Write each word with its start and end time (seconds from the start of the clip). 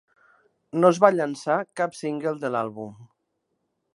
No 0.79 0.89
es 0.93 0.99
va 1.03 1.11
llançar 1.17 1.59
cap 1.81 1.95
single 1.99 2.35
de 2.45 2.53
l'àlbum. 2.57 2.97